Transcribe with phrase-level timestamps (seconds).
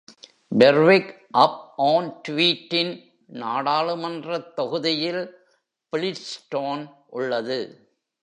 [0.51, 3.03] பெர்விக்-அப்ஆன்-ட்வீட்டின்
[3.33, 5.37] நாடாளுமன்றத் தொகுதியில்
[5.93, 6.89] பிடில்ஸ்டோன்
[7.09, 7.89] உள்ளது.